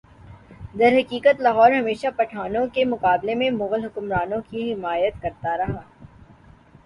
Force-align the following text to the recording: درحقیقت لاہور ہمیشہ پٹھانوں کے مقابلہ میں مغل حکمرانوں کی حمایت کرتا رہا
درحقیقت 0.79 1.41
لاہور 1.41 1.71
ہمیشہ 1.71 2.07
پٹھانوں 2.15 2.65
کے 2.73 2.85
مقابلہ 2.85 3.35
میں 3.37 3.49
مغل 3.51 3.83
حکمرانوں 3.85 4.39
کی 4.49 4.71
حمایت 4.73 5.21
کرتا 5.21 5.57
رہا 5.57 5.81